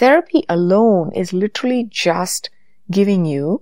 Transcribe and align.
Therapy 0.00 0.44
alone 0.48 1.12
is 1.12 1.34
literally 1.34 1.84
just 1.84 2.48
giving 2.90 3.26
you 3.26 3.60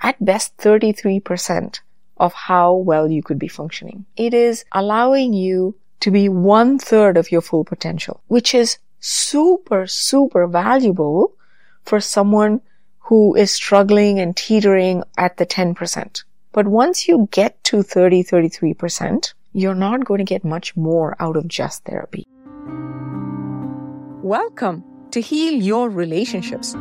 at 0.00 0.24
best 0.24 0.56
33% 0.58 1.80
of 2.18 2.32
how 2.32 2.72
well 2.72 3.10
you 3.10 3.20
could 3.20 3.40
be 3.40 3.48
functioning. 3.48 4.04
It 4.16 4.32
is 4.32 4.64
allowing 4.70 5.32
you 5.32 5.74
to 5.98 6.12
be 6.12 6.28
one 6.28 6.78
third 6.78 7.16
of 7.16 7.32
your 7.32 7.40
full 7.40 7.64
potential, 7.64 8.22
which 8.28 8.54
is 8.54 8.78
super, 9.00 9.88
super 9.88 10.46
valuable 10.46 11.34
for 11.82 11.98
someone 11.98 12.60
who 13.00 13.34
is 13.34 13.50
struggling 13.50 14.20
and 14.20 14.36
teetering 14.36 15.02
at 15.18 15.36
the 15.36 15.46
10%. 15.46 16.22
But 16.52 16.68
once 16.68 17.08
you 17.08 17.28
get 17.32 17.58
to 17.64 17.82
30, 17.82 18.22
33%, 18.22 19.34
you're 19.52 19.74
not 19.74 20.04
going 20.04 20.18
to 20.18 20.32
get 20.32 20.44
much 20.44 20.76
more 20.76 21.16
out 21.18 21.36
of 21.36 21.48
just 21.48 21.82
therapy. 21.82 22.24
Welcome 24.22 24.84
to 25.12 25.20
Heal 25.20 25.52
Your 25.52 25.90
Relationships. 25.90 26.72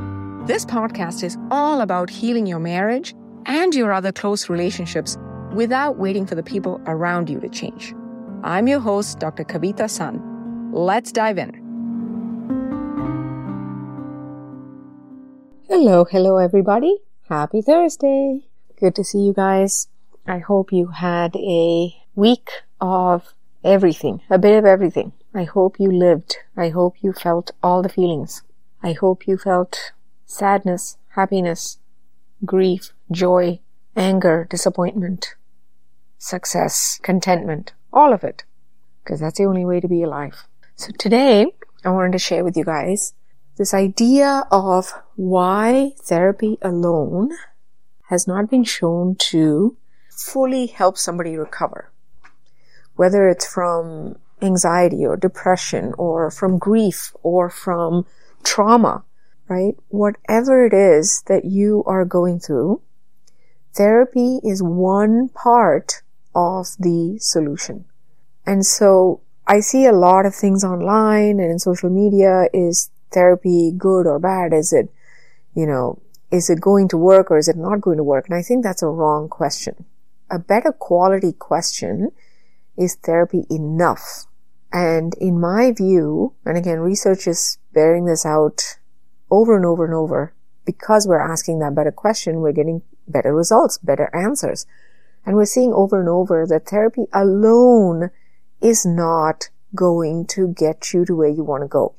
This 0.46 0.64
podcast 0.64 1.22
is 1.22 1.38
all 1.52 1.82
about 1.82 2.10
healing 2.10 2.48
your 2.48 2.60
marriage 2.60 3.14
and 3.46 3.76
your 3.76 3.92
other 3.92 4.14
close 4.14 4.48
relationships 4.50 5.18
without 5.54 5.98
waiting 5.98 6.26
for 6.26 6.36
the 6.36 6.44
people 6.44 6.80
around 6.86 7.30
you 7.30 7.42
to 7.42 7.50
change. 7.50 7.94
I'm 8.42 8.70
your 8.70 8.80
host, 8.80 9.20
Dr. 9.20 9.44
Kavita 9.44 9.90
Sun. 9.90 10.72
Let's 10.72 11.12
dive 11.12 11.38
in. 11.40 11.52
Hello, 15.68 16.06
hello, 16.06 16.38
everybody. 16.38 17.00
Happy 17.28 17.62
Thursday. 17.62 18.46
Good 18.80 18.96
to 18.96 19.04
see 19.04 19.20
you 19.20 19.34
guys. 19.34 19.90
I 20.26 20.38
hope 20.38 20.72
you 20.72 20.88
had 20.88 21.36
a 21.36 21.94
week 22.16 22.50
of 22.80 23.34
everything, 23.62 24.22
a 24.30 24.40
bit 24.40 24.58
of 24.58 24.64
everything. 24.64 25.12
I 25.34 25.46
hope 25.46 25.80
you 25.80 25.90
lived. 25.90 26.38
I 26.58 26.70
hope 26.70 26.96
you 27.02 27.14
felt 27.14 27.52
all 27.64 27.82
the 27.82 27.90
feelings. 27.90 28.44
I 28.84 28.94
hope 28.94 29.28
you 29.28 29.38
felt 29.38 29.94
sadness, 30.26 30.98
happiness, 31.10 31.78
grief, 32.46 32.92
joy, 33.12 33.60
anger, 33.96 34.46
disappointment, 34.50 35.36
success, 36.18 37.00
contentment, 37.02 37.72
all 37.94 38.12
of 38.12 38.24
it. 38.24 38.44
Because 39.04 39.22
that's 39.22 39.38
the 39.38 39.46
only 39.46 39.66
way 39.66 39.80
to 39.80 39.88
be 39.88 40.04
alive. 40.04 40.48
So 40.76 40.92
today, 40.98 41.48
I 41.86 41.90
wanted 41.90 42.12
to 42.12 42.20
share 42.20 42.44
with 42.44 42.58
you 42.58 42.66
guys 42.66 43.14
this 43.58 43.74
idea 43.74 44.46
of 44.52 44.94
why 45.16 45.94
therapy 45.98 46.58
alone 46.62 47.32
has 48.10 48.28
not 48.28 48.50
been 48.50 48.64
shown 48.64 49.16
to 49.30 49.78
fully 50.10 50.68
help 50.68 50.98
somebody 50.98 51.38
recover. 51.38 51.90
Whether 52.96 53.30
it's 53.30 53.52
from 53.52 54.18
anxiety 54.42 55.06
or 55.06 55.18
depression 55.18 55.94
or 55.98 56.32
from 56.32 56.58
grief 56.58 57.14
or 57.24 57.50
from 57.50 58.06
trauma, 58.44 59.04
right? 59.48 59.76
Whatever 59.90 60.66
it 60.66 60.74
is 60.74 61.24
that 61.28 61.46
you 61.46 61.84
are 61.86 62.06
going 62.06 62.40
through, 62.40 62.82
therapy 63.74 64.40
is 64.44 64.64
one 64.64 65.30
part 65.30 66.02
of 66.34 66.68
the 66.80 67.18
solution. 67.20 67.86
And 68.46 68.66
so 68.66 69.22
I 69.48 69.60
see 69.60 69.86
a 69.86 69.92
lot 69.92 70.26
of 70.26 70.36
things 70.36 70.64
online 70.64 71.40
and 71.40 71.52
in 71.52 71.60
social 71.60 71.90
media. 71.90 72.48
Is 72.54 72.90
therapy 73.12 73.72
good 73.78 74.08
or 74.08 74.20
bad? 74.20 74.54
Is 74.54 74.74
it, 74.74 74.90
you 75.54 75.66
know, 75.66 76.02
is 76.32 76.50
it 76.50 76.62
going 76.62 76.88
to 76.90 76.98
work 76.98 77.30
or 77.30 77.38
is 77.38 77.48
it 77.48 77.58
not 77.58 77.82
going 77.82 77.98
to 77.98 78.04
work? 78.04 78.28
And 78.28 78.36
I 78.36 78.42
think 78.42 78.64
that's 78.64 78.82
a 78.82 78.88
wrong 78.88 79.28
question. 79.28 79.86
A 80.30 80.40
better 80.40 80.72
quality 80.72 81.34
question 81.34 82.12
is 82.78 82.96
therapy 82.96 83.46
enough? 83.50 84.26
And 84.74 85.14
in 85.16 85.40
my 85.40 85.72
view, 85.72 86.34
and 86.46 86.58
again, 86.58 86.80
research 86.80 87.28
is 87.28 87.58
bearing 87.74 88.06
this 88.06 88.26
out 88.26 88.78
over 89.30 89.56
and 89.56 89.66
over 89.66 89.86
and 89.86 89.94
over, 89.94 90.34
because 90.66 91.08
we're 91.08 91.20
asking 91.20 91.60
that 91.60 91.76
better 91.76 91.92
question, 91.92 92.42
we're 92.42 92.52
getting 92.52 92.82
better 93.08 93.34
results, 93.34 93.78
better 93.78 94.10
answers. 94.16 94.66
And 95.26 95.36
we're 95.36 95.46
seeing 95.46 95.74
over 95.74 96.00
and 96.00 96.10
over 96.10 96.46
that 96.48 96.68
therapy 96.68 97.06
alone 97.14 98.12
is 98.62 98.86
not 98.86 99.50
going 99.76 100.26
to 100.28 100.48
get 100.50 100.94
you 100.94 101.06
to 101.06 101.16
where 101.16 101.30
you 101.30 101.44
want 101.44 101.64
to 101.64 101.68
go. 101.68 101.96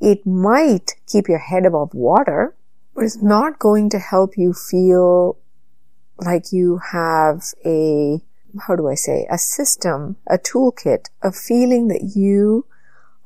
It 0.00 0.26
might 0.26 0.96
keep 1.06 1.28
your 1.28 1.38
head 1.38 1.66
above 1.66 1.94
water, 1.94 2.54
but 2.94 3.04
it's 3.04 3.22
not 3.22 3.58
going 3.58 3.90
to 3.90 3.98
help 3.98 4.36
you 4.36 4.52
feel 4.52 5.38
like 6.18 6.52
you 6.52 6.80
have 6.92 7.54
a 7.64 8.20
how 8.66 8.76
do 8.76 8.88
I 8.88 8.94
say, 8.94 9.26
a 9.30 9.38
system, 9.38 10.16
a 10.26 10.38
toolkit 10.38 11.08
of 11.22 11.36
feeling 11.36 11.88
that 11.88 12.12
you 12.16 12.66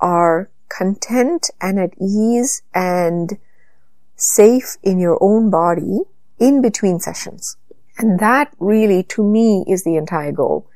are 0.01 0.51
content 0.69 1.51
and 1.61 1.79
at 1.79 1.95
ease 2.01 2.63
and 2.75 3.39
safe 4.17 4.77
in 4.83 4.99
your 4.99 5.19
own 5.21 5.51
body 5.51 6.01
in 6.39 6.61
between 6.61 7.01
sessions. 7.01 7.57
And 7.99 8.19
that 8.19 8.53
really, 8.59 9.03
to 9.05 9.23
me, 9.23 9.65
is 9.69 9.85
the 9.85 9.97
entire 9.97 10.33
goal. 10.33 10.69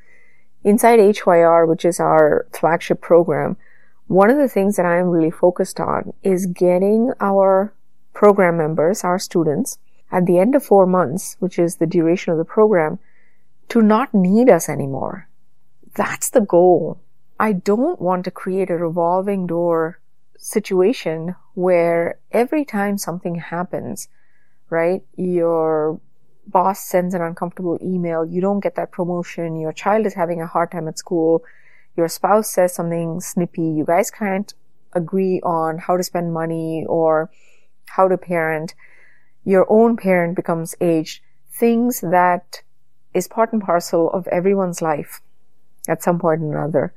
Inside 0.63 0.99
HYR, 0.99 1.65
which 1.65 1.85
is 1.85 1.99
our 1.99 2.47
flagship 2.53 3.01
program, 3.01 3.57
one 4.07 4.29
of 4.29 4.37
the 4.37 4.47
things 4.47 4.75
that 4.75 4.85
I 4.85 4.97
am 4.97 5.07
really 5.07 5.31
focused 5.31 5.79
on 5.79 6.13
is 6.23 6.47
getting 6.47 7.11
our 7.19 7.73
program 8.13 8.57
members, 8.57 9.03
our 9.03 9.19
students, 9.19 9.77
at 10.11 10.25
the 10.25 10.39
end 10.39 10.55
of 10.55 10.63
four 10.63 10.85
months, 10.85 11.35
which 11.39 11.59
is 11.59 11.75
the 11.75 11.85
duration 11.85 12.31
of 12.31 12.37
the 12.37 12.45
program, 12.45 12.99
to 13.69 13.81
not 13.81 14.13
need 14.13 14.49
us 14.49 14.67
anymore. 14.67 15.27
That's 15.95 16.29
the 16.29 16.41
goal. 16.41 16.99
I 17.39 17.53
don't 17.53 18.01
want 18.01 18.25
to 18.25 18.31
create 18.31 18.69
a 18.69 18.77
revolving 18.77 19.47
door 19.47 19.99
situation 20.37 21.35
where 21.53 22.19
every 22.31 22.65
time 22.65 22.97
something 22.97 23.35
happens, 23.35 24.07
right, 24.69 25.01
your 25.15 25.99
boss 26.47 26.79
sends 26.79 27.13
an 27.13 27.21
uncomfortable 27.21 27.77
email, 27.81 28.25
you 28.25 28.41
don't 28.41 28.59
get 28.59 28.75
that 28.75 28.91
promotion, 28.91 29.59
your 29.59 29.73
child 29.73 30.05
is 30.05 30.15
having 30.15 30.41
a 30.41 30.47
hard 30.47 30.71
time 30.71 30.87
at 30.87 30.97
school, 30.97 31.43
your 31.95 32.07
spouse 32.07 32.49
says 32.49 32.73
something 32.73 33.19
snippy, 33.19 33.61
you 33.61 33.85
guys 33.85 34.09
can't 34.09 34.53
agree 34.93 35.39
on 35.41 35.77
how 35.77 35.95
to 35.95 36.03
spend 36.03 36.33
money 36.33 36.85
or 36.87 37.29
how 37.85 38.07
to 38.07 38.17
parent, 38.17 38.73
your 39.43 39.65
own 39.69 39.95
parent 39.95 40.35
becomes 40.35 40.75
aged, 40.81 41.21
things 41.51 42.01
that 42.01 42.63
is 43.13 43.27
part 43.27 43.53
and 43.53 43.61
parcel 43.61 44.09
of 44.11 44.27
everyone's 44.27 44.81
life 44.81 45.21
at 45.87 46.03
some 46.03 46.19
point 46.19 46.41
or 46.41 46.57
another. 46.57 46.93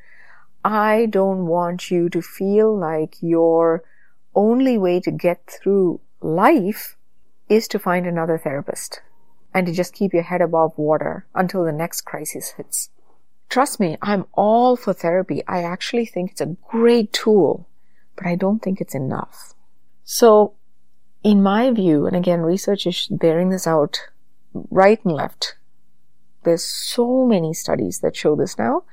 I 0.65 1.07
don't 1.11 1.47
want 1.47 1.91
you 1.91 2.09
to 2.11 2.23
feel 2.23 2.77
like 2.77 3.17
your 3.21 3.83
only 4.35 4.79
way 4.79 5.01
to 5.01 5.11
get 5.11 5.47
through 5.47 6.01
life 6.21 6.97
is 7.49 7.67
to 7.69 7.79
find 7.79 8.07
another 8.07 8.39
therapist 8.39 9.01
and 9.53 9.67
to 9.67 9.73
just 9.73 9.93
keep 9.93 10.13
your 10.13 10.23
head 10.23 10.41
above 10.41 10.77
water 10.79 11.27
until 11.35 11.65
the 11.65 11.73
next 11.73 12.03
crisis 12.03 12.51
hits. 12.51 12.91
Trust 13.49 13.81
me, 13.81 13.99
I'm 14.01 14.25
all 14.33 14.77
for 14.77 14.95
therapy. 14.95 15.43
I 15.47 15.63
actually 15.63 16.07
think 16.07 16.31
it's 16.31 16.41
a 16.41 16.57
great 16.69 17.13
tool, 17.13 17.69
but 18.17 18.27
I 18.27 18.35
don't 18.35 18.61
think 18.61 18.81
it's 18.81 18.95
enough. 18.95 19.55
So, 20.05 20.55
in 21.23 21.43
my 21.43 21.71
view, 21.71 22.07
and 22.07 22.17
again, 22.17 22.41
research 22.41 22.87
is 22.87 23.09
bearing 23.11 23.51
this 23.51 23.67
out 23.67 24.01
right 24.55 25.05
and 25.05 25.15
left, 25.15 25.57
there's 26.45 26.65
so 26.65 27.27
many 27.27 27.55
studies 27.55 28.01
that 28.01 28.17
show 28.17 28.35
this 28.37 28.59
now, 28.59 28.85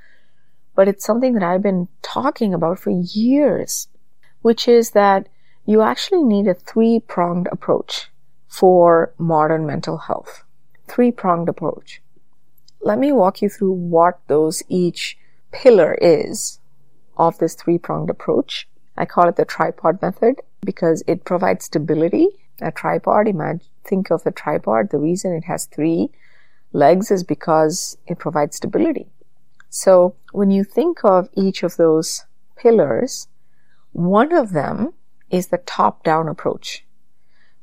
but 0.76 0.88
it's 0.88 1.06
something 1.06 1.34
that 1.34 1.44
I've 1.44 1.64
been 1.64 1.88
talking 2.02 2.54
about 2.54 2.80
for 2.80 2.90
years, 2.90 3.88
which 4.42 4.68
is 4.68 4.92
that 4.92 5.28
you 5.66 5.82
actually 5.82 6.24
need 6.24 6.48
a 6.48 6.54
three 6.54 7.00
pronged 7.00 7.48
approach 7.52 8.10
for 8.48 9.14
modern 9.18 9.66
mental 9.66 9.98
health. 9.98 10.44
Three 10.88 11.12
pronged 11.12 11.50
approach. 11.50 12.02
Let 12.82 12.98
me 12.98 13.12
walk 13.12 13.42
you 13.42 13.50
through 13.50 13.74
what 13.74 14.20
those 14.28 14.64
each 14.70 15.18
pillar 15.52 15.96
is 16.02 16.60
of 17.18 17.38
this 17.38 17.54
three 17.54 17.78
pronged 17.78 18.10
approach. 18.10 18.68
I 18.98 19.06
call 19.06 19.28
it 19.28 19.36
the 19.36 19.46
tripod 19.46 20.02
method 20.02 20.42
because 20.62 21.04
it 21.08 21.26
provides 21.26 21.66
stability. 21.66 22.30
A 22.62 22.72
tripod, 22.72 23.28
imagine, 23.28 23.62
think 23.84 24.10
of 24.12 24.26
a 24.26 24.32
tripod. 24.32 24.90
The 24.90 24.98
reason 24.98 25.34
it 25.34 25.46
has 25.46 25.66
three 25.66 26.10
legs 26.72 27.12
is 27.12 27.24
because 27.24 27.98
it 28.08 28.20
provides 28.20 28.58
stability. 28.58 29.08
So 29.70 30.16
when 30.32 30.52
you 30.52 30.64
think 30.64 31.04
of 31.04 31.30
each 31.36 31.64
of 31.64 31.78
those 31.78 32.26
pillars, 32.56 33.28
one 33.92 34.34
of 34.34 34.52
them 34.52 34.94
is 35.30 35.48
the 35.48 35.58
top 35.60 36.04
down 36.04 36.28
approach, 36.28 36.86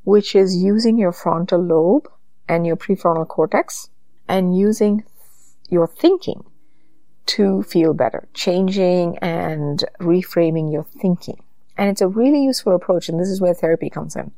which 0.04 0.34
is 0.34 0.56
using 0.56 0.98
your 0.98 1.12
frontal 1.12 1.60
lobe 1.60 2.08
and 2.48 2.66
your 2.66 2.76
prefrontal 2.76 3.26
cortex 3.26 3.90
and 4.28 4.56
using 4.56 5.04
your 5.68 5.86
thinking 5.86 6.44
to 7.26 7.62
feel 7.64 7.92
better, 7.92 8.28
changing 8.34 9.18
and 9.18 9.84
reframing 10.00 10.72
your 10.72 10.84
thinking. 10.84 11.42
And 11.76 11.90
it's 11.90 12.00
a 12.00 12.08
really 12.08 12.42
useful 12.42 12.74
approach. 12.74 13.08
And 13.08 13.20
this 13.20 13.28
is 13.28 13.40
where 13.40 13.52
therapy 13.54 13.90
comes 13.90 14.14
in, 14.16 14.30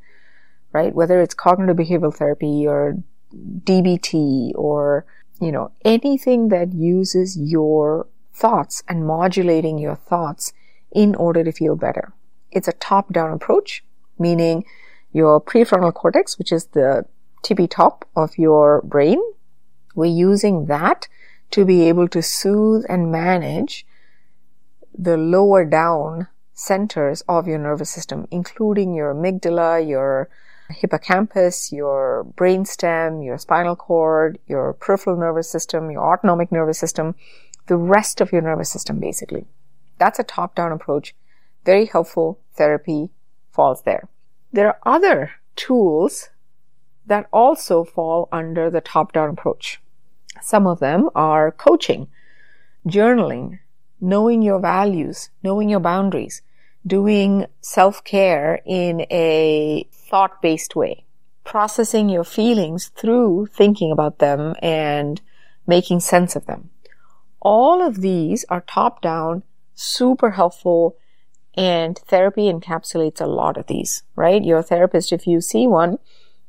right? 0.72 0.94
Whether 0.94 1.20
it's 1.20 1.34
cognitive 1.34 1.76
behavioral 1.76 2.14
therapy 2.14 2.66
or 2.66 2.96
DBT 3.34 4.52
or, 4.54 5.04
you 5.40 5.52
know, 5.52 5.72
anything 5.84 6.48
that 6.48 6.72
uses 6.72 7.36
your 7.36 8.06
thoughts 8.32 8.82
and 8.88 9.06
modulating 9.06 9.78
your 9.78 9.96
thoughts 9.96 10.52
in 10.92 11.14
order 11.14 11.44
to 11.44 11.52
feel 11.52 11.76
better. 11.76 12.12
It's 12.50 12.68
a 12.68 12.72
top 12.72 13.12
down 13.12 13.32
approach 13.32 13.82
meaning 14.18 14.64
your 15.12 15.40
prefrontal 15.40 15.94
cortex, 15.94 16.38
which 16.38 16.52
is 16.52 16.66
the 16.66 17.04
tippy 17.42 17.66
top 17.66 18.04
of 18.16 18.36
your 18.36 18.82
brain. 18.82 19.20
We're 19.94 20.06
using 20.06 20.66
that 20.66 21.08
to 21.52 21.64
be 21.64 21.88
able 21.88 22.08
to 22.08 22.22
soothe 22.22 22.84
and 22.88 23.10
manage 23.10 23.86
the 24.96 25.16
lower 25.16 25.64
down 25.64 26.28
centers 26.52 27.22
of 27.28 27.46
your 27.46 27.58
nervous 27.58 27.90
system, 27.90 28.26
including 28.30 28.94
your 28.94 29.14
amygdala, 29.14 29.88
your 29.88 30.28
hippocampus, 30.70 31.72
your 31.72 32.26
brainstem, 32.36 33.24
your 33.24 33.38
spinal 33.38 33.76
cord, 33.76 34.38
your 34.46 34.74
peripheral 34.74 35.16
nervous 35.16 35.50
system, 35.50 35.90
your 35.90 36.04
autonomic 36.04 36.52
nervous 36.52 36.78
system, 36.78 37.14
the 37.66 37.76
rest 37.76 38.20
of 38.20 38.32
your 38.32 38.42
nervous 38.42 38.70
system, 38.70 38.98
basically. 38.98 39.46
That's 39.98 40.18
a 40.18 40.24
top 40.24 40.54
down 40.54 40.72
approach. 40.72 41.14
Very 41.64 41.86
helpful 41.86 42.38
therapy 42.54 43.10
falls 43.50 43.82
there. 43.82 44.08
There 44.52 44.68
are 44.68 44.78
other 44.84 45.32
tools 45.56 46.30
that 47.06 47.26
also 47.32 47.84
fall 47.84 48.28
under 48.30 48.70
the 48.70 48.80
top 48.80 49.12
down 49.12 49.30
approach. 49.30 49.80
Some 50.40 50.66
of 50.66 50.78
them 50.78 51.10
are 51.14 51.50
coaching, 51.50 52.08
journaling, 52.86 53.58
knowing 54.00 54.42
your 54.42 54.60
values, 54.60 55.30
knowing 55.42 55.68
your 55.68 55.80
boundaries, 55.80 56.42
doing 56.86 57.46
self 57.60 58.02
care 58.04 58.60
in 58.64 59.02
a 59.10 59.86
thought 59.92 60.40
based 60.40 60.74
way, 60.76 61.04
processing 61.44 62.08
your 62.08 62.24
feelings 62.24 62.88
through 62.88 63.46
thinking 63.52 63.92
about 63.92 64.18
them 64.18 64.54
and 64.62 65.20
making 65.66 66.00
sense 66.00 66.34
of 66.34 66.46
them. 66.46 66.70
All 67.40 67.86
of 67.86 68.00
these 68.00 68.44
are 68.48 68.62
top 68.62 69.00
down, 69.00 69.42
super 69.74 70.32
helpful, 70.32 70.96
and 71.54 71.98
therapy 71.98 72.50
encapsulates 72.50 73.20
a 73.20 73.26
lot 73.26 73.56
of 73.56 73.66
these, 73.66 74.02
right? 74.16 74.44
Your 74.44 74.62
therapist, 74.62 75.12
if 75.12 75.26
you 75.26 75.40
see 75.40 75.66
one, 75.66 75.98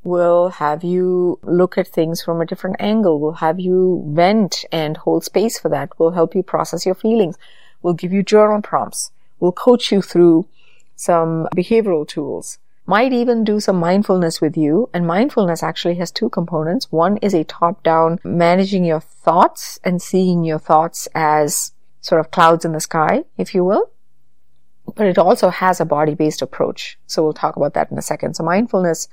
will 0.03 0.49
have 0.49 0.83
you 0.83 1.39
look 1.43 1.77
at 1.77 1.87
things 1.87 2.21
from 2.21 2.41
a 2.41 2.45
different 2.45 2.77
angle, 2.79 3.19
will 3.19 3.33
have 3.33 3.59
you 3.59 4.03
vent 4.07 4.65
and 4.71 4.97
hold 4.97 5.23
space 5.23 5.59
for 5.59 5.69
that, 5.69 5.97
will 5.99 6.11
help 6.11 6.35
you 6.35 6.43
process 6.43 6.85
your 6.85 6.95
feelings, 6.95 7.37
will 7.81 7.93
give 7.93 8.13
you 8.13 8.23
journal 8.23 8.61
prompts, 8.61 9.11
will 9.39 9.51
coach 9.51 9.91
you 9.91 10.01
through 10.01 10.47
some 10.95 11.47
behavioral 11.55 12.07
tools, 12.07 12.59
might 12.85 13.13
even 13.13 13.43
do 13.43 13.59
some 13.59 13.77
mindfulness 13.77 14.41
with 14.41 14.57
you. 14.57 14.89
And 14.93 15.05
mindfulness 15.05 15.61
actually 15.61 15.95
has 15.95 16.11
two 16.11 16.29
components. 16.29 16.91
One 16.91 17.17
is 17.17 17.33
a 17.33 17.43
top 17.43 17.83
down 17.83 18.19
managing 18.23 18.83
your 18.83 18.99
thoughts 18.99 19.79
and 19.83 20.01
seeing 20.01 20.43
your 20.43 20.59
thoughts 20.59 21.07
as 21.13 21.71
sort 22.01 22.19
of 22.19 22.31
clouds 22.31 22.65
in 22.65 22.71
the 22.71 22.79
sky, 22.79 23.25
if 23.37 23.53
you 23.53 23.63
will. 23.63 23.91
But 24.95 25.05
it 25.05 25.19
also 25.19 25.49
has 25.49 25.79
a 25.79 25.85
body 25.85 26.15
based 26.15 26.41
approach. 26.41 26.97
So 27.05 27.23
we'll 27.23 27.33
talk 27.33 27.55
about 27.55 27.75
that 27.75 27.91
in 27.91 27.97
a 27.97 28.01
second. 28.01 28.33
So 28.35 28.43
mindfulness 28.43 29.07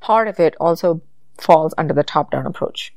part 0.00 0.26
of 0.26 0.40
it 0.40 0.56
also 0.58 1.00
falls 1.38 1.74
under 1.78 1.94
the 1.94 2.02
top 2.02 2.32
down 2.32 2.44
approach. 2.44 2.92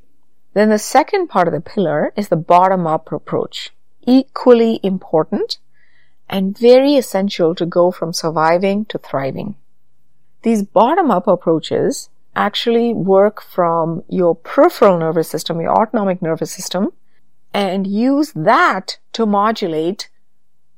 Then 0.54 0.70
the 0.70 0.80
second 0.80 1.28
part 1.28 1.48
of 1.48 1.54
the 1.54 1.62
pillar 1.62 2.12
is 2.16 2.30
the 2.30 2.36
bottom 2.36 2.88
up 2.88 3.12
approach. 3.12 3.72
Equally 4.08 4.80
important 4.82 5.60
and 6.30 6.58
very 6.58 6.96
essential 6.96 7.56
to 7.56 7.66
go 7.66 7.92
from 7.92 8.14
surviving 8.14 8.86
to 8.86 8.98
thriving. 8.98 9.56
These 10.42 10.64
bottom 10.64 11.12
up 11.12 11.28
approaches 11.28 12.10
actually 12.36 12.94
work 12.94 13.42
from 13.42 14.04
your 14.10 14.36
peripheral 14.36 14.98
nervous 14.98 15.30
system, 15.30 15.62
your 15.62 15.72
autonomic 15.72 16.22
nervous 16.22 16.52
system, 16.52 16.92
and 17.54 17.88
use 17.88 18.32
that 18.34 18.98
to 19.14 19.26
modulate 19.26 20.10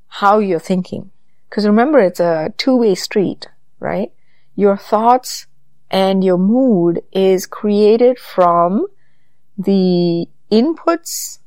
how 0.07 0.39
you're 0.39 0.59
thinking. 0.59 1.11
Because 1.49 1.65
remember, 1.65 1.99
it's 1.99 2.19
a 2.19 2.53
two 2.57 2.77
way 2.77 2.95
street, 2.95 3.47
right? 3.79 4.11
Your 4.55 4.77
thoughts 4.77 5.47
and 5.89 6.23
your 6.23 6.37
mood 6.37 7.01
is 7.11 7.45
created 7.45 8.19
from 8.19 8.87
the 9.57 10.27
inputs 10.51 11.39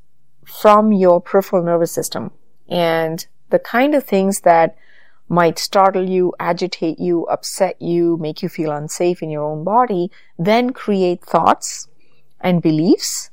from 0.45 0.93
your 0.93 1.21
peripheral 1.21 1.63
nervous 1.63 1.93
system 1.93 2.33
and 2.69 3.27
the 3.51 3.59
kind 3.59 3.95
of 3.95 4.05
things 4.05 4.41
that 4.41 4.77
might 5.29 5.59
startle 5.59 6.09
you, 6.09 6.35
agitate 6.41 6.99
you, 6.99 7.25
upset 7.27 7.81
you, 7.81 8.17
make 8.17 8.43
you 8.43 8.49
feel 8.49 8.73
unsafe 8.73 9.23
in 9.23 9.31
your 9.31 9.45
own 9.45 9.63
body, 9.63 10.11
then 10.39 10.71
create 10.71 11.23
thoughts 11.25 11.89
and 12.41 12.63
beliefs 12.63 13.31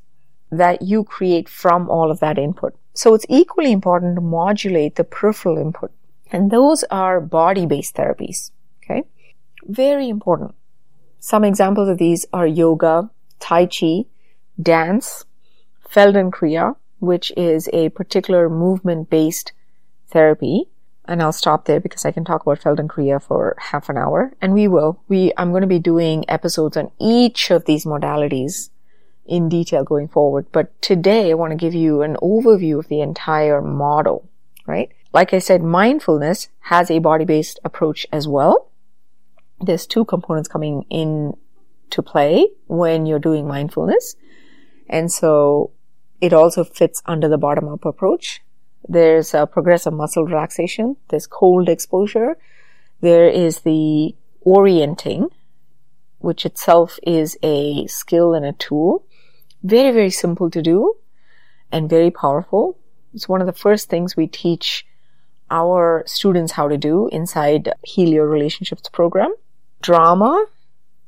that 0.51 0.81
you 0.81 1.03
create 1.03 1.49
from 1.49 1.89
all 1.89 2.11
of 2.11 2.19
that 2.19 2.37
input. 2.37 2.75
So 2.93 3.13
it's 3.13 3.25
equally 3.29 3.71
important 3.71 4.15
to 4.15 4.21
modulate 4.21 4.95
the 4.95 5.03
peripheral 5.03 5.57
input. 5.57 5.91
And 6.31 6.51
those 6.51 6.83
are 6.91 7.19
body-based 7.19 7.95
therapies. 7.95 8.51
Okay. 8.83 9.03
Very 9.63 10.07
important. 10.07 10.55
Some 11.19 11.43
examples 11.43 11.89
of 11.89 11.97
these 11.97 12.25
are 12.31 12.47
yoga, 12.47 13.09
Tai 13.39 13.65
Chi, 13.67 14.05
dance, 14.61 15.25
Feldenkrais, 15.89 16.75
which 16.99 17.31
is 17.35 17.69
a 17.73 17.89
particular 17.89 18.49
movement 18.49 19.09
based 19.09 19.51
therapy. 20.09 20.65
And 21.06 21.21
I'll 21.21 21.31
stop 21.31 21.65
there 21.65 21.80
because 21.80 22.04
I 22.04 22.12
can 22.12 22.25
talk 22.25 22.42
about 22.42 22.59
Feldenkrais 22.59 23.21
for 23.24 23.56
half 23.57 23.88
an 23.88 23.98
hour. 23.98 24.33
And 24.42 24.54
we 24.54 24.68
will. 24.68 25.01
We, 25.07 25.31
I'm 25.38 25.51
going 25.51 25.62
to 25.62 25.68
be 25.68 25.80
doing 25.80 26.25
episodes 26.27 26.75
on 26.75 26.92
each 27.00 27.50
of 27.50 27.65
these 27.65 27.86
modalities 27.86 28.69
in 29.25 29.48
detail 29.48 29.83
going 29.83 30.09
forward. 30.09 30.48
But 30.51 30.81
today 30.81 31.31
I 31.31 31.36
want 31.36 31.51
to 31.51 31.57
give 31.57 31.74
you 31.74 32.01
an 32.01 32.18
overview 32.21 32.80
of 32.80 32.89
the 32.89 33.01
entire 33.01 33.62
model, 33.62 34.27
right? 34.65 34.92
Like 35.13 35.33
I 35.33 35.39
said, 35.39 35.63
mindfulness 35.63 36.50
has 36.62 36.92
a 36.92 37.00
body 37.00 37.24
based 37.24 37.60
approach 37.63 38.06
as 38.12 38.27
well 38.27 38.68
there's 39.60 39.88
two 39.88 40.06
components 40.06 40.48
coming 40.48 40.86
in 40.89 41.33
to 41.89 42.01
play 42.01 42.48
when 42.68 43.06
you're 43.06 43.19
doing 43.19 43.48
mindfulness. 43.48 44.15
And 44.89 45.12
so 45.12 45.71
it 46.21 46.33
also 46.33 46.63
fits 46.63 47.01
under 47.06 47.27
the 47.27 47.38
bottom 47.38 47.68
up 47.68 47.86
approach. 47.86 48.42
There's 48.89 49.34
a 49.34 49.45
progressive 49.45 49.94
muscle 49.94 50.25
relaxation. 50.25 50.98
There's 51.10 51.28
cold 51.28 51.69
exposure. 51.69 52.38
There 53.01 53.28
is 53.28 53.62
the 53.62 54.16
orienting, 54.42 55.30
which 56.19 56.45
itself 56.45 57.00
is 57.04 57.38
a 57.44 57.86
skill 57.88 58.34
and 58.34 58.45
a 58.45 58.54
tool. 58.54 59.06
Very, 59.63 59.92
very 59.92 60.10
simple 60.10 60.50
to 60.51 60.62
do 60.62 60.95
and 61.72 61.89
very 61.89 62.12
powerful. 62.12 62.78
It's 63.13 63.28
one 63.28 63.42
of 63.42 63.48
the 63.48 63.54
first 63.54 63.89
things 63.89 64.16
we 64.16 64.28
teach 64.28 64.86
our 65.50 66.04
students 66.06 66.54
how 66.54 66.68
to 66.68 66.78
do 66.78 67.07
inside 67.12 67.74
Heal 67.84 68.10
Your 68.10 68.28
Relationships 68.28 68.89
program 68.89 69.34
drama 69.81 70.45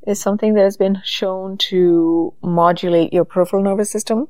is 0.07 0.19
something 0.19 0.53
that 0.53 0.63
has 0.63 0.77
been 0.77 1.01
shown 1.03 1.57
to 1.57 2.33
modulate 2.41 3.13
your 3.13 3.25
peripheral 3.25 3.63
nervous 3.63 3.91
system. 3.91 4.27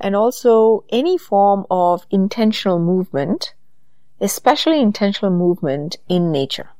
And 0.00 0.14
also 0.14 0.84
any 0.90 1.18
form 1.18 1.66
of 1.70 2.06
intentional 2.10 2.78
movement, 2.78 3.54
especially 4.20 4.80
intentional 4.80 5.32
movement 5.32 5.96
in 6.08 6.30
nature. 6.30 6.70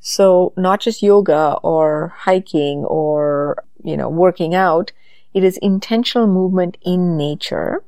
So 0.00 0.52
not 0.56 0.80
just 0.80 1.02
yoga 1.02 1.56
or 1.62 2.14
hiking 2.16 2.84
or, 2.84 3.64
you 3.82 3.96
know, 3.96 4.08
working 4.08 4.54
out. 4.54 4.92
It 5.34 5.44
is 5.44 5.58
intentional 5.58 6.26
movement 6.26 6.78
in 6.82 7.16
nature 7.16 7.82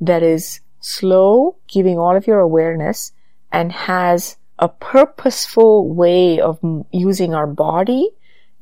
that 0.00 0.22
is 0.22 0.60
slow, 0.80 1.56
giving 1.68 1.98
all 1.98 2.16
of 2.16 2.26
your 2.26 2.40
awareness 2.40 3.12
and 3.52 3.72
has 3.72 4.36
a 4.58 4.68
purposeful 4.68 5.88
way 5.88 6.40
of 6.40 6.58
using 6.92 7.34
our 7.34 7.46
body 7.46 8.10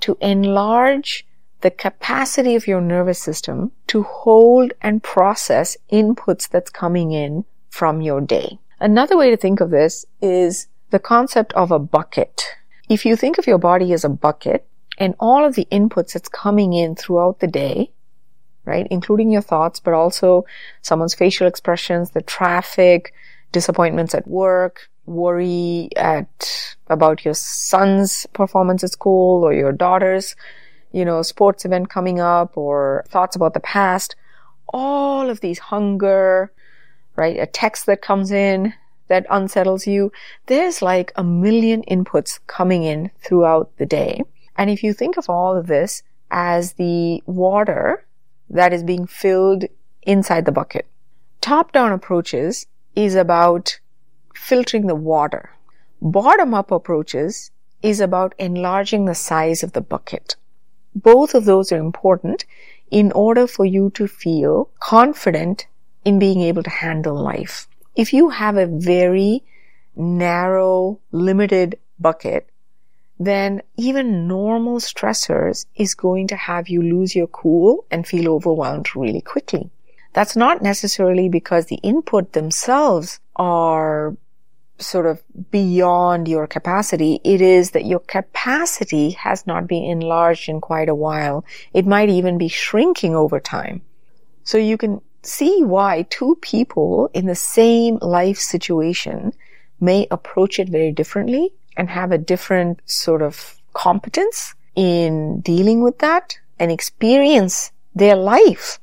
to 0.00 0.16
enlarge 0.20 1.26
the 1.60 1.70
capacity 1.70 2.54
of 2.54 2.66
your 2.66 2.80
nervous 2.80 3.18
system 3.18 3.72
to 3.88 4.02
hold 4.02 4.72
and 4.80 5.02
process 5.02 5.76
inputs 5.90 6.48
that's 6.48 6.70
coming 6.70 7.12
in 7.12 7.44
from 7.68 8.00
your 8.00 8.20
day. 8.20 8.58
Another 8.80 9.16
way 9.16 9.30
to 9.30 9.36
think 9.36 9.60
of 9.60 9.70
this 9.70 10.04
is 10.22 10.68
the 10.90 10.98
concept 10.98 11.52
of 11.54 11.70
a 11.70 11.78
bucket. 11.78 12.44
If 12.88 13.04
you 13.04 13.16
think 13.16 13.38
of 13.38 13.46
your 13.46 13.58
body 13.58 13.92
as 13.92 14.04
a 14.04 14.08
bucket 14.08 14.66
and 14.98 15.14
all 15.18 15.44
of 15.44 15.54
the 15.54 15.66
inputs 15.70 16.12
that's 16.12 16.28
coming 16.28 16.72
in 16.72 16.94
throughout 16.94 17.40
the 17.40 17.46
day, 17.46 17.90
right, 18.64 18.86
including 18.90 19.30
your 19.30 19.42
thoughts, 19.42 19.80
but 19.80 19.94
also 19.94 20.44
someone's 20.82 21.14
facial 21.14 21.46
expressions, 21.46 22.10
the 22.10 22.22
traffic, 22.22 23.12
disappointments 23.52 24.14
at 24.14 24.28
work, 24.28 24.88
worry 25.06 25.88
at 25.96 26.76
about 26.88 27.24
your 27.24 27.34
son's 27.34 28.26
performance 28.32 28.84
at 28.84 28.90
school 28.90 29.42
or 29.42 29.52
your 29.52 29.72
daughter's, 29.72 30.36
you 30.92 31.04
know, 31.04 31.22
sports 31.22 31.64
event 31.64 31.90
coming 31.90 32.20
up 32.20 32.56
or 32.56 33.04
thoughts 33.08 33.36
about 33.36 33.54
the 33.54 33.60
past, 33.60 34.16
all 34.68 35.30
of 35.30 35.40
these 35.40 35.58
hunger, 35.58 36.52
right? 37.16 37.38
A 37.38 37.46
text 37.46 37.86
that 37.86 38.02
comes 38.02 38.30
in 38.30 38.74
that 39.08 39.26
unsettles 39.30 39.86
you. 39.86 40.12
There's 40.46 40.82
like 40.82 41.12
a 41.16 41.24
million 41.24 41.82
inputs 41.90 42.40
coming 42.46 42.84
in 42.84 43.10
throughout 43.20 43.76
the 43.78 43.86
day. 43.86 44.22
And 44.56 44.70
if 44.70 44.82
you 44.82 44.92
think 44.92 45.16
of 45.16 45.28
all 45.28 45.56
of 45.56 45.66
this 45.66 46.02
as 46.30 46.74
the 46.74 47.22
water 47.26 48.04
that 48.50 48.72
is 48.72 48.82
being 48.82 49.06
filled 49.06 49.64
inside 50.02 50.44
the 50.44 50.52
bucket, 50.52 50.86
top 51.40 51.72
down 51.72 51.92
approaches 51.92 52.66
is 52.94 53.14
about 53.14 53.78
filtering 54.34 54.86
the 54.86 54.94
water. 54.94 55.50
Bottom 56.00 56.54
up 56.54 56.70
approaches 56.70 57.50
is 57.82 58.00
about 58.00 58.34
enlarging 58.38 59.04
the 59.04 59.14
size 59.14 59.62
of 59.62 59.72
the 59.72 59.80
bucket. 59.80 60.36
Both 61.02 61.34
of 61.34 61.44
those 61.44 61.70
are 61.70 61.78
important 61.78 62.44
in 62.90 63.12
order 63.12 63.46
for 63.46 63.64
you 63.64 63.90
to 63.90 64.08
feel 64.08 64.68
confident 64.80 65.66
in 66.04 66.18
being 66.18 66.40
able 66.40 66.64
to 66.64 66.70
handle 66.70 67.14
life. 67.14 67.68
If 67.94 68.12
you 68.12 68.30
have 68.30 68.56
a 68.56 68.66
very 68.66 69.44
narrow, 69.94 70.98
limited 71.12 71.78
bucket, 72.00 72.48
then 73.18 73.62
even 73.76 74.26
normal 74.26 74.78
stressors 74.78 75.66
is 75.76 75.94
going 75.94 76.26
to 76.28 76.36
have 76.36 76.68
you 76.68 76.82
lose 76.82 77.14
your 77.14 77.26
cool 77.28 77.84
and 77.90 78.06
feel 78.06 78.32
overwhelmed 78.32 78.94
really 78.96 79.20
quickly. 79.20 79.70
That's 80.14 80.36
not 80.36 80.62
necessarily 80.62 81.28
because 81.28 81.66
the 81.66 81.80
input 81.82 82.32
themselves 82.32 83.20
are 83.36 84.16
sort 84.78 85.06
of 85.06 85.22
beyond 85.50 86.28
your 86.28 86.46
capacity. 86.46 87.20
It 87.24 87.40
is 87.40 87.72
that 87.72 87.86
your 87.86 88.00
capacity 88.00 89.10
has 89.10 89.46
not 89.46 89.66
been 89.66 89.84
enlarged 89.84 90.48
in 90.48 90.60
quite 90.60 90.88
a 90.88 90.94
while. 90.94 91.44
It 91.72 91.86
might 91.86 92.08
even 92.08 92.38
be 92.38 92.48
shrinking 92.48 93.14
over 93.14 93.40
time. 93.40 93.82
So 94.44 94.56
you 94.56 94.76
can 94.78 95.00
see 95.22 95.62
why 95.62 96.06
two 96.10 96.38
people 96.40 97.10
in 97.12 97.26
the 97.26 97.34
same 97.34 97.98
life 98.00 98.38
situation 98.38 99.32
may 99.80 100.06
approach 100.10 100.58
it 100.58 100.68
very 100.68 100.92
differently 100.92 101.52
and 101.76 101.90
have 101.90 102.12
a 102.12 102.18
different 102.18 102.80
sort 102.86 103.22
of 103.22 103.60
competence 103.72 104.54
in 104.74 105.40
dealing 105.40 105.82
with 105.82 105.98
that 105.98 106.38
and 106.58 106.70
experience 106.70 107.72
their 107.94 108.16
life 108.16 108.80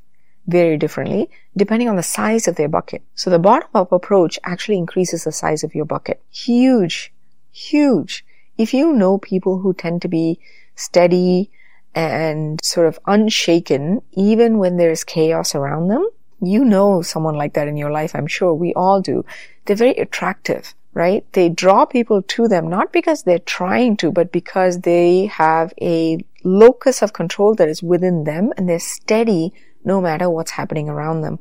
very 0.47 0.77
differently 0.77 1.29
depending 1.57 1.87
on 1.87 1.95
the 1.95 2.03
size 2.03 2.47
of 2.47 2.55
their 2.55 2.67
bucket. 2.67 3.01
So 3.15 3.29
the 3.29 3.39
bottom 3.39 3.69
up 3.73 3.91
approach 3.91 4.39
actually 4.43 4.77
increases 4.77 5.23
the 5.23 5.31
size 5.31 5.63
of 5.63 5.73
your 5.73 5.85
bucket. 5.85 6.21
Huge, 6.29 7.13
huge. 7.51 8.25
If 8.57 8.73
you 8.73 8.93
know 8.93 9.17
people 9.17 9.59
who 9.59 9.73
tend 9.73 10.01
to 10.01 10.07
be 10.07 10.39
steady 10.75 11.49
and 11.93 12.59
sort 12.63 12.87
of 12.87 12.99
unshaken, 13.05 14.01
even 14.11 14.57
when 14.57 14.77
there's 14.77 15.03
chaos 15.03 15.55
around 15.55 15.87
them, 15.87 16.07
you 16.41 16.65
know 16.65 17.01
someone 17.01 17.35
like 17.35 17.53
that 17.53 17.67
in 17.67 17.77
your 17.77 17.91
life. 17.91 18.13
I'm 18.13 18.27
sure 18.27 18.53
we 18.53 18.73
all 18.73 19.01
do. 19.01 19.25
They're 19.65 19.75
very 19.75 19.95
attractive, 19.95 20.75
right? 20.93 21.25
They 21.31 21.49
draw 21.49 21.85
people 21.85 22.21
to 22.21 22.47
them, 22.47 22.69
not 22.69 22.91
because 22.91 23.23
they're 23.23 23.39
trying 23.39 23.97
to, 23.97 24.11
but 24.11 24.31
because 24.31 24.81
they 24.81 25.27
have 25.27 25.73
a 25.81 26.19
locus 26.43 27.01
of 27.01 27.13
control 27.13 27.55
that 27.55 27.69
is 27.69 27.81
within 27.81 28.25
them 28.25 28.51
and 28.57 28.69
they're 28.69 28.79
steady 28.79 29.53
no 29.85 30.01
matter 30.01 30.29
what's 30.29 30.51
happening 30.51 30.89
around 30.89 31.21
them. 31.21 31.39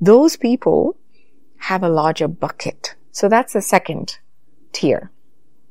Those 0.00 0.36
people 0.36 0.96
have 1.56 1.82
a 1.82 1.88
larger 1.88 2.28
bucket. 2.28 2.94
So 3.10 3.28
that's 3.28 3.54
the 3.54 3.62
second 3.62 4.18
tier. 4.72 5.10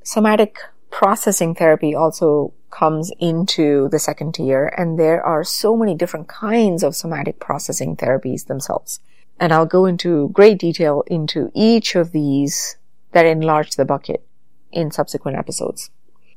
Somatic 0.03 0.57
processing 0.89 1.55
therapy 1.55 1.93
also 1.93 2.53
comes 2.71 3.11
into 3.19 3.87
the 3.89 3.99
second 3.99 4.33
tier 4.33 4.73
and 4.77 4.99
there 4.99 5.23
are 5.23 5.43
so 5.43 5.77
many 5.77 5.95
different 5.95 6.27
kinds 6.27 6.83
of 6.83 6.95
somatic 6.95 7.39
processing 7.39 7.95
therapies 7.95 8.47
themselves. 8.47 8.99
And 9.39 9.53
I'll 9.53 9.65
go 9.65 9.85
into 9.85 10.29
great 10.29 10.57
detail 10.57 11.03
into 11.07 11.51
each 11.53 11.95
of 11.95 12.11
these 12.11 12.77
that 13.11 13.25
enlarge 13.25 13.75
the 13.75 13.85
bucket 13.85 14.25
in 14.71 14.91
subsequent 14.91 15.37
episodes. 15.37 15.89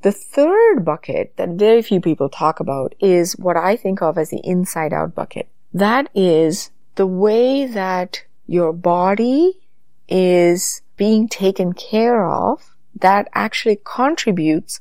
The 0.02 0.12
third 0.12 0.84
bucket 0.84 1.36
that 1.36 1.50
very 1.50 1.82
few 1.82 2.00
people 2.00 2.28
talk 2.28 2.60
about 2.60 2.94
is 3.00 3.36
what 3.36 3.56
I 3.56 3.76
think 3.76 4.00
of 4.00 4.16
as 4.16 4.30
the 4.30 4.40
inside 4.44 4.92
out 4.92 5.14
bucket. 5.14 5.48
That 5.72 6.08
is 6.14 6.70
the 6.94 7.06
way 7.06 7.66
that 7.66 8.24
your 8.46 8.72
body 8.72 9.60
is 10.08 10.82
being 10.96 11.28
taken 11.28 11.72
care 11.72 12.28
of 12.28 12.74
that 12.96 13.28
actually 13.34 13.80
contributes 13.84 14.80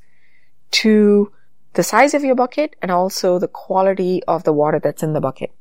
to 0.72 1.32
the 1.74 1.84
size 1.84 2.14
of 2.14 2.24
your 2.24 2.36
bucket 2.36 2.76
and 2.82 2.90
also 2.90 3.38
the 3.38 3.48
quality 3.48 4.24
of 4.28 4.44
the 4.44 4.54
water 4.54 4.80
that's 4.80 5.04
in 5.04 5.14
the 5.14 5.22
bucket. 5.22 5.52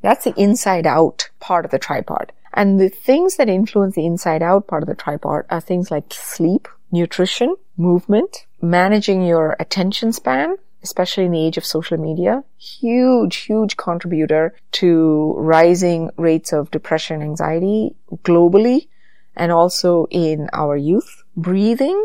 That's 0.00 0.24
the 0.24 0.34
inside 0.36 0.86
out 0.86 1.30
part 1.38 1.64
of 1.64 1.70
the 1.70 1.78
tripod. 1.78 2.32
And 2.52 2.80
the 2.80 2.88
things 2.88 3.36
that 3.36 3.48
influence 3.48 3.94
the 3.94 4.04
inside 4.04 4.42
out 4.42 4.66
part 4.66 4.82
of 4.82 4.88
the 4.88 4.94
tripod 4.94 5.44
are 5.48 5.60
things 5.60 5.90
like 5.90 6.12
sleep, 6.12 6.68
nutrition, 6.90 7.54
movement, 7.76 8.46
managing 8.60 9.24
your 9.24 9.56
attention 9.60 10.12
span, 10.12 10.56
especially 10.82 11.24
in 11.24 11.32
the 11.32 11.44
age 11.44 11.56
of 11.56 11.64
social 11.64 11.98
media, 11.98 12.44
huge, 12.58 13.36
huge 13.36 13.76
contributor 13.76 14.54
to 14.72 15.34
rising 15.38 16.10
rates 16.16 16.52
of 16.52 16.70
depression 16.70 17.20
and 17.20 17.30
anxiety 17.30 17.94
globally 18.24 18.88
and 19.36 19.52
also 19.52 20.06
in 20.10 20.48
our 20.52 20.76
youth. 20.76 21.22
Breathing, 21.36 22.04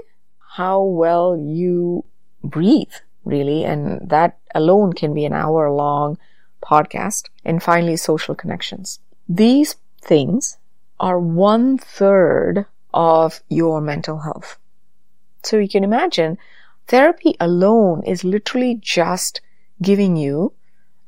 how 0.56 0.82
well 0.82 1.38
you 1.38 2.06
breathe, 2.44 2.94
really. 3.26 3.66
And 3.66 4.10
that 4.10 4.38
alone 4.56 4.94
can 4.94 5.14
be 5.14 5.26
an 5.26 5.34
hour 5.34 5.70
long 5.72 6.18
podcast. 6.64 7.26
And 7.44 7.62
finally, 7.62 7.98
social 7.98 8.36
connections. 8.36 9.00
These 9.28 9.76
things 10.02 10.58
are 11.00 11.20
one 11.20 11.78
third 11.78 12.66
of 12.94 13.42
your 13.50 13.82
mental 13.82 14.20
health. 14.20 14.58
So 15.44 15.58
you 15.58 15.70
can 15.70 15.84
imagine 15.84 16.38
Therapy 16.88 17.36
alone 17.40 18.04
is 18.04 18.24
literally 18.24 18.76
just 18.82 19.42
giving 19.82 20.16
you 20.16 20.54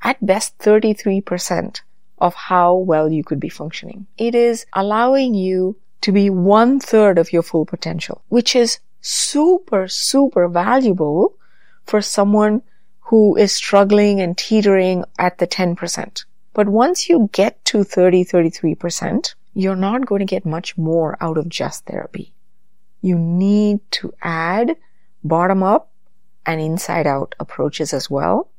at 0.01 0.25
best 0.25 0.57
33% 0.59 1.81
of 2.17 2.35
how 2.35 2.75
well 2.75 3.09
you 3.09 3.23
could 3.23 3.39
be 3.39 3.49
functioning. 3.49 4.05
It 4.17 4.35
is 4.35 4.65
allowing 4.73 5.33
you 5.33 5.77
to 6.01 6.11
be 6.11 6.29
one 6.29 6.79
third 6.79 7.17
of 7.17 7.31
your 7.31 7.43
full 7.43 7.65
potential, 7.65 8.21
which 8.27 8.55
is 8.55 8.79
super, 9.01 9.87
super 9.87 10.47
valuable 10.47 11.35
for 11.85 12.01
someone 12.01 12.61
who 13.01 13.35
is 13.37 13.51
struggling 13.51 14.19
and 14.19 14.37
teetering 14.37 15.03
at 15.17 15.37
the 15.37 15.47
10%. 15.47 16.25
But 16.53 16.67
once 16.67 17.09
you 17.09 17.29
get 17.31 17.63
to 17.65 17.83
30, 17.83 18.25
33%, 18.25 19.33
you're 19.53 19.75
not 19.75 20.05
going 20.05 20.19
to 20.19 20.25
get 20.25 20.45
much 20.45 20.77
more 20.77 21.17
out 21.21 21.37
of 21.37 21.49
just 21.49 21.85
therapy. 21.85 22.33
You 23.01 23.17
need 23.17 23.79
to 23.91 24.13
add 24.21 24.75
bottom 25.23 25.63
up 25.63 25.89
and 26.45 26.61
inside 26.61 27.07
out 27.07 27.35
approaches 27.39 27.93
as 27.93 28.09
well. 28.09 28.49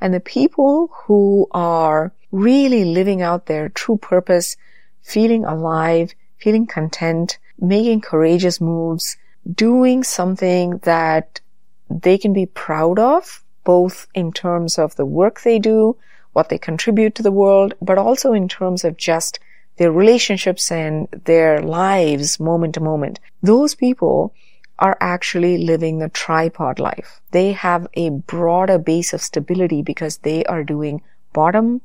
And 0.00 0.12
the 0.12 0.20
people 0.20 0.90
who 0.92 1.46
are 1.52 2.12
really 2.30 2.84
living 2.84 3.22
out 3.22 3.46
their 3.46 3.68
true 3.68 3.96
purpose, 3.96 4.56
feeling 5.02 5.44
alive, 5.44 6.14
feeling 6.38 6.66
content, 6.66 7.38
making 7.58 8.00
courageous 8.00 8.60
moves, 8.60 9.16
doing 9.54 10.02
something 10.02 10.78
that 10.78 11.40
they 11.88 12.18
can 12.18 12.32
be 12.32 12.46
proud 12.46 12.98
of, 12.98 13.44
both 13.64 14.08
in 14.14 14.32
terms 14.32 14.78
of 14.78 14.96
the 14.96 15.06
work 15.06 15.42
they 15.42 15.58
do, 15.58 15.96
what 16.32 16.48
they 16.48 16.58
contribute 16.58 17.14
to 17.14 17.22
the 17.22 17.30
world, 17.30 17.74
but 17.80 17.98
also 17.98 18.32
in 18.32 18.48
terms 18.48 18.84
of 18.84 18.96
just 18.96 19.38
their 19.76 19.92
relationships 19.92 20.70
and 20.70 21.08
their 21.24 21.60
lives 21.62 22.40
moment 22.40 22.74
to 22.74 22.80
moment. 22.80 23.20
Those 23.42 23.74
people 23.74 24.34
are 24.82 24.98
actually 25.00 25.58
living 25.58 25.98
the 25.98 26.08
tripod 26.08 26.80
life. 26.80 27.20
They 27.30 27.52
have 27.52 27.86
a 27.94 28.10
broader 28.10 28.78
base 28.78 29.12
of 29.12 29.22
stability 29.22 29.80
because 29.80 30.16
they 30.18 30.44
are 30.46 30.64
doing 30.64 31.02
bottom 31.32 31.82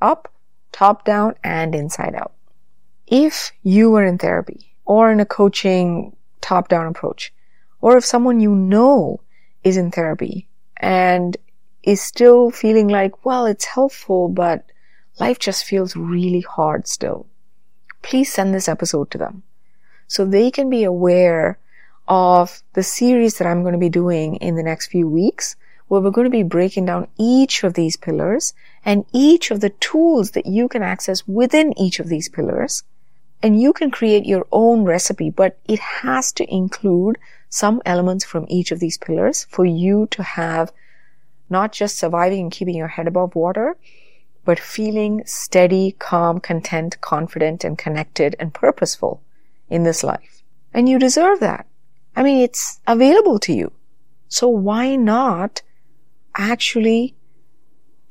up, 0.00 0.32
top 0.72 1.04
down, 1.04 1.34
and 1.44 1.74
inside 1.74 2.14
out. 2.14 2.32
If 3.06 3.52
you 3.62 3.90
were 3.90 4.06
in 4.06 4.16
therapy 4.16 4.74
or 4.86 5.12
in 5.12 5.20
a 5.20 5.26
coaching 5.26 6.16
top 6.40 6.68
down 6.68 6.86
approach, 6.86 7.34
or 7.82 7.98
if 7.98 8.04
someone 8.04 8.40
you 8.40 8.54
know 8.54 9.20
is 9.62 9.76
in 9.76 9.90
therapy 9.90 10.48
and 10.78 11.36
is 11.82 12.00
still 12.00 12.50
feeling 12.50 12.88
like, 12.88 13.26
well, 13.26 13.44
it's 13.44 13.66
helpful, 13.66 14.30
but 14.30 14.64
life 15.20 15.38
just 15.38 15.66
feels 15.66 15.96
really 15.96 16.40
hard 16.40 16.88
still. 16.88 17.26
Please 18.00 18.32
send 18.32 18.54
this 18.54 18.68
episode 18.68 19.10
to 19.10 19.18
them 19.18 19.42
so 20.06 20.24
they 20.24 20.50
can 20.50 20.70
be 20.70 20.82
aware 20.82 21.58
of 22.12 22.62
the 22.74 22.82
series 22.82 23.38
that 23.38 23.46
I'm 23.46 23.62
going 23.62 23.72
to 23.72 23.78
be 23.78 23.88
doing 23.88 24.36
in 24.36 24.54
the 24.54 24.62
next 24.62 24.88
few 24.88 25.08
weeks, 25.08 25.56
where 25.88 26.02
we're 26.02 26.10
going 26.10 26.26
to 26.26 26.30
be 26.30 26.42
breaking 26.42 26.84
down 26.84 27.08
each 27.18 27.64
of 27.64 27.72
these 27.72 27.96
pillars 27.96 28.52
and 28.84 29.06
each 29.14 29.50
of 29.50 29.62
the 29.62 29.70
tools 29.70 30.32
that 30.32 30.44
you 30.44 30.68
can 30.68 30.82
access 30.82 31.26
within 31.26 31.72
each 31.80 32.00
of 32.00 32.08
these 32.08 32.28
pillars. 32.28 32.82
And 33.42 33.58
you 33.58 33.72
can 33.72 33.90
create 33.90 34.26
your 34.26 34.46
own 34.52 34.84
recipe, 34.84 35.30
but 35.30 35.58
it 35.64 35.78
has 35.78 36.32
to 36.32 36.54
include 36.54 37.16
some 37.48 37.80
elements 37.86 38.26
from 38.26 38.44
each 38.46 38.72
of 38.72 38.78
these 38.78 38.98
pillars 38.98 39.46
for 39.48 39.64
you 39.64 40.06
to 40.10 40.22
have 40.22 40.70
not 41.48 41.72
just 41.72 41.96
surviving 41.96 42.40
and 42.40 42.52
keeping 42.52 42.76
your 42.76 42.88
head 42.88 43.08
above 43.08 43.34
water, 43.34 43.74
but 44.44 44.60
feeling 44.60 45.22
steady, 45.24 45.96
calm, 45.98 46.40
content, 46.40 47.00
confident, 47.00 47.64
and 47.64 47.78
connected 47.78 48.36
and 48.38 48.52
purposeful 48.52 49.22
in 49.70 49.84
this 49.84 50.04
life. 50.04 50.42
And 50.74 50.90
you 50.90 50.98
deserve 50.98 51.40
that. 51.40 51.64
I 52.14 52.22
mean, 52.22 52.42
it's 52.42 52.80
available 52.86 53.38
to 53.40 53.52
you. 53.52 53.72
So 54.28 54.48
why 54.48 54.96
not 54.96 55.62
actually 56.36 57.14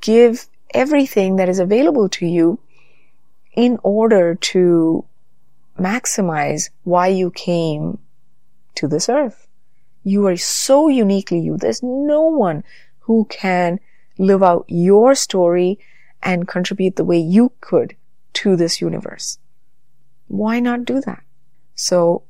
give 0.00 0.46
everything 0.74 1.36
that 1.36 1.48
is 1.48 1.58
available 1.58 2.08
to 2.08 2.26
you 2.26 2.58
in 3.54 3.78
order 3.82 4.34
to 4.34 5.04
maximize 5.78 6.70
why 6.84 7.08
you 7.08 7.30
came 7.30 7.98
to 8.76 8.88
this 8.88 9.08
earth? 9.08 9.46
You 10.04 10.26
are 10.26 10.36
so 10.36 10.88
uniquely 10.88 11.38
you. 11.38 11.56
There's 11.56 11.82
no 11.82 12.22
one 12.22 12.64
who 13.00 13.26
can 13.30 13.78
live 14.18 14.42
out 14.42 14.64
your 14.68 15.14
story 15.14 15.78
and 16.22 16.48
contribute 16.48 16.96
the 16.96 17.04
way 17.04 17.18
you 17.18 17.52
could 17.60 17.96
to 18.34 18.56
this 18.56 18.80
universe. 18.80 19.38
Why 20.28 20.60
not 20.60 20.84
do 20.84 21.00
that? 21.02 21.22
So 21.74 22.22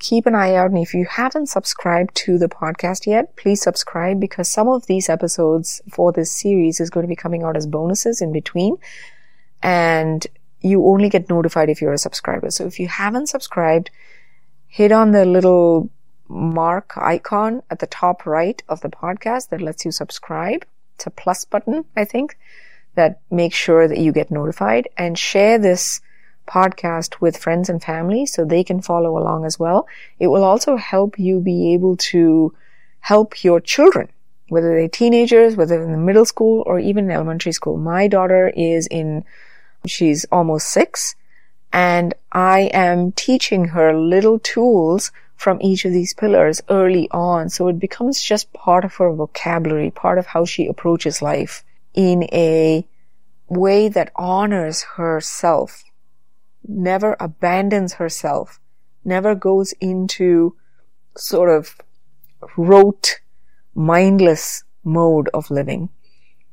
keep 0.00 0.26
an 0.26 0.34
eye 0.34 0.54
out. 0.54 0.70
And 0.70 0.78
if 0.78 0.92
you 0.94 1.04
haven't 1.04 1.46
subscribed 1.46 2.16
to 2.16 2.38
the 2.38 2.48
podcast 2.48 3.06
yet, 3.06 3.36
please 3.36 3.62
subscribe 3.62 4.18
because 4.18 4.48
some 4.48 4.66
of 4.66 4.86
these 4.86 5.08
episodes 5.08 5.80
for 5.88 6.10
this 6.10 6.32
series 6.32 6.80
is 6.80 6.90
going 6.90 7.04
to 7.04 7.08
be 7.08 7.14
coming 7.14 7.44
out 7.44 7.56
as 7.56 7.66
bonuses 7.66 8.20
in 8.20 8.32
between. 8.32 8.76
And 9.62 10.26
you 10.60 10.86
only 10.86 11.08
get 11.08 11.30
notified 11.30 11.70
if 11.70 11.80
you're 11.80 11.92
a 11.92 11.98
subscriber. 11.98 12.50
So 12.50 12.66
if 12.66 12.80
you 12.80 12.88
haven't 12.88 13.28
subscribed, 13.28 13.90
hit 14.66 14.90
on 14.90 15.12
the 15.12 15.24
little 15.24 15.90
mark 16.28 16.92
icon 16.96 17.62
at 17.70 17.78
the 17.78 17.86
top 17.86 18.24
right 18.26 18.62
of 18.68 18.80
the 18.80 18.88
podcast 18.88 19.50
that 19.50 19.60
lets 19.60 19.84
you 19.84 19.90
subscribe. 19.90 20.64
It's 20.94 21.06
a 21.06 21.10
plus 21.10 21.44
button, 21.44 21.84
I 21.96 22.04
think, 22.04 22.38
that 22.94 23.20
makes 23.30 23.56
sure 23.56 23.86
that 23.86 23.98
you 23.98 24.12
get 24.12 24.30
notified 24.30 24.88
and 24.96 25.18
share 25.18 25.58
this 25.58 26.00
podcast 26.46 27.20
with 27.20 27.36
friends 27.36 27.68
and 27.68 27.82
family 27.82 28.26
so 28.26 28.44
they 28.44 28.64
can 28.64 28.80
follow 28.80 29.16
along 29.16 29.44
as 29.44 29.58
well. 29.58 29.86
It 30.18 30.28
will 30.28 30.44
also 30.44 30.76
help 30.76 31.18
you 31.18 31.40
be 31.40 31.72
able 31.74 31.96
to 31.96 32.54
help 33.00 33.44
your 33.44 33.60
children, 33.60 34.08
whether 34.48 34.68
they're 34.74 34.88
teenagers, 34.88 35.56
whether 35.56 35.82
in 35.82 35.92
the 35.92 35.98
middle 35.98 36.24
school 36.24 36.62
or 36.66 36.78
even 36.78 37.10
elementary 37.10 37.52
school. 37.52 37.76
My 37.76 38.08
daughter 38.08 38.52
is 38.54 38.86
in, 38.86 39.24
she's 39.86 40.24
almost 40.26 40.68
six 40.68 41.14
and 41.72 42.14
I 42.32 42.70
am 42.72 43.12
teaching 43.12 43.66
her 43.66 43.96
little 43.96 44.38
tools 44.38 45.12
from 45.36 45.58
each 45.62 45.84
of 45.84 45.92
these 45.92 46.14
pillars 46.14 46.60
early 46.68 47.08
on. 47.10 47.48
So 47.48 47.68
it 47.68 47.78
becomes 47.78 48.20
just 48.20 48.52
part 48.52 48.84
of 48.84 48.94
her 48.96 49.12
vocabulary, 49.12 49.90
part 49.90 50.18
of 50.18 50.26
how 50.26 50.44
she 50.44 50.66
approaches 50.66 51.22
life 51.22 51.64
in 51.94 52.24
a 52.24 52.84
way 53.48 53.88
that 53.88 54.12
honors 54.16 54.82
herself 54.96 55.82
never 56.70 57.16
abandons 57.20 57.94
herself, 57.94 58.60
never 59.04 59.34
goes 59.34 59.72
into 59.80 60.56
sort 61.16 61.50
of 61.50 61.76
rote, 62.56 63.20
mindless 63.74 64.64
mode 64.84 65.28
of 65.34 65.50
living. 65.50 65.90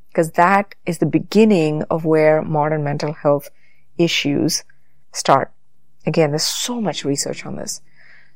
Because 0.08 0.32
that 0.32 0.74
is 0.86 0.98
the 0.98 1.06
beginning 1.06 1.84
of 1.90 2.04
where 2.04 2.42
modern 2.42 2.82
mental 2.82 3.12
health 3.12 3.50
issues 3.96 4.64
start. 5.12 5.52
Again, 6.06 6.30
there's 6.30 6.42
so 6.42 6.80
much 6.80 7.04
research 7.04 7.44
on 7.44 7.56
this. 7.56 7.80